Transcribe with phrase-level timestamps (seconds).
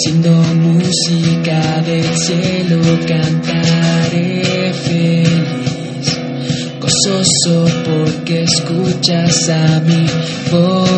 [0.00, 6.18] Haciendo música del cielo cantaré feliz,
[6.80, 10.06] gozoso porque escuchas a mi
[10.52, 10.88] voz.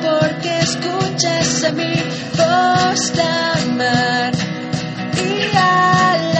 [0.00, 1.94] Porque escuchas a mi
[2.36, 4.32] voz clamar
[5.16, 6.39] y alabar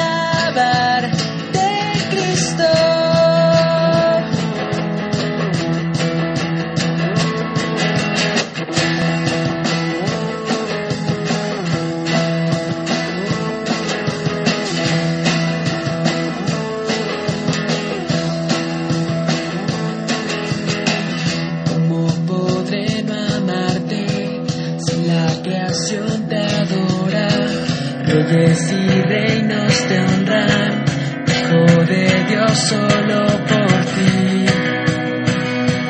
[28.13, 30.85] Reyes y reinos te honran,
[31.29, 34.47] Hijo de Dios solo por ti,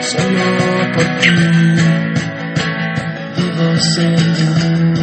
[0.03, 0.47] solo
[0.95, 1.31] por ti,
[3.37, 5.01] vivo Señor.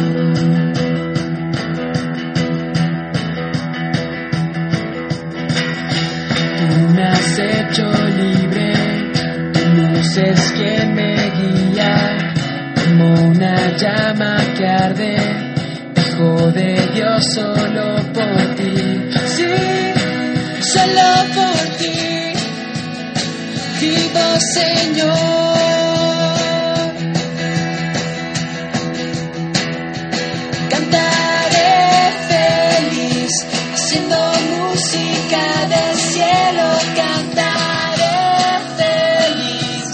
[6.56, 7.84] Tú me has hecho
[8.16, 8.72] libre,
[9.54, 12.16] tu luz es quien me guía,
[12.76, 15.47] como una llama que arde,
[16.18, 18.74] hijo de Dios solo por ti,
[19.36, 19.44] sí,
[20.72, 22.32] solo por ti,
[23.80, 25.58] vivo Señor.
[30.70, 31.76] Cantaré
[32.28, 33.32] feliz,
[33.74, 34.16] haciendo
[34.56, 36.66] música del cielo.
[36.96, 38.18] Cantaré
[38.76, 39.86] feliz,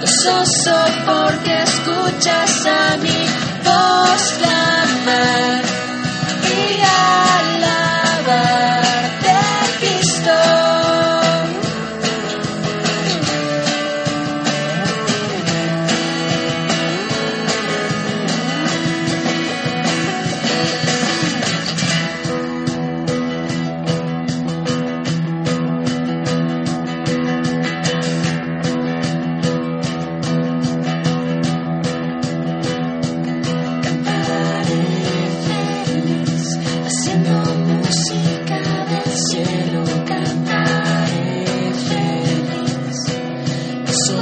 [0.00, 5.85] gozoso porque escuchas a mi voz clamar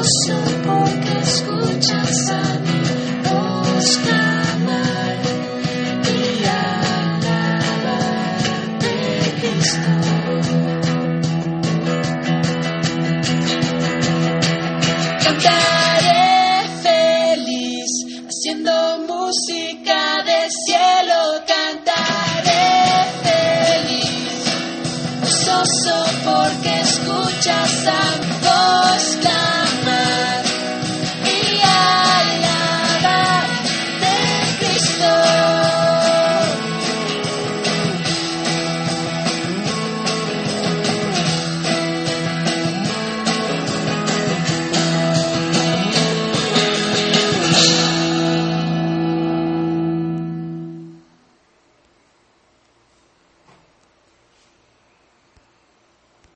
[0.04, 0.84] supo
[1.22, 2.82] escuchas a mi
[3.22, 5.16] voz clamar
[6.04, 7.72] y alabarte
[9.40, 9.92] Cristo.
[15.24, 17.90] Cantaré feliz
[18.28, 18.72] haciendo
[19.08, 21.23] música de cielo.